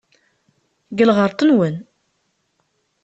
Deg 0.95 1.05
lɣeṛḍ-nwen! 1.09 1.75